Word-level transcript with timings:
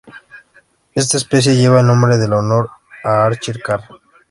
Esta 0.95 1.17
especie 1.17 1.53
lleva 1.55 1.81
el 1.81 1.85
nombre 1.85 2.15
en 2.15 2.33
honor 2.33 2.71
a 3.03 3.23
Archie 3.25 3.53
Carr. 3.61 3.83